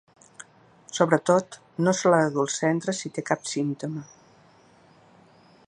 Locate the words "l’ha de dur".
2.13-2.45